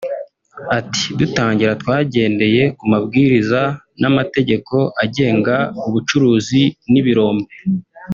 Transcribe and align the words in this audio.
Ati 0.77 1.05
“Dutangira 1.19 1.77
twagendeye 1.81 2.63
ku 2.77 2.83
mabwiriza 2.91 3.61
n’amategeko 4.01 4.75
agenga 5.03 5.55
ubucukuzi 5.87 6.63
n’ibirombe 6.91 7.51